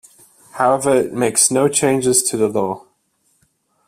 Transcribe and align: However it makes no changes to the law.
However 0.53 0.95
it 0.95 1.13
makes 1.13 1.51
no 1.51 1.67
changes 1.67 2.23
to 2.23 2.35
the 2.35 2.47
law. 2.49 2.85